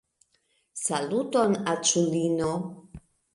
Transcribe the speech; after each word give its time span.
Saluton 0.83 1.53
aĉulino 1.75 2.49